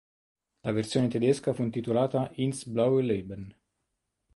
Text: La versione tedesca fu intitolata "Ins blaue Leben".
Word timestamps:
La 0.61 0.71
versione 0.71 1.09
tedesca 1.09 1.53
fu 1.53 1.61
intitolata 1.61 2.31
"Ins 2.37 2.65
blaue 2.65 3.03
Leben". 3.03 3.55